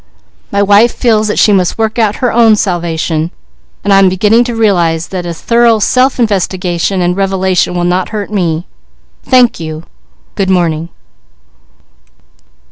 [0.51, 3.29] My wife feels that she must work out her own salvation,
[3.83, 8.09] and I am beginning to realize that a thorough self investigation and revelation will not
[8.09, 8.65] hurt me.
[9.21, 9.83] Thank you.
[10.33, 10.89] Good morning."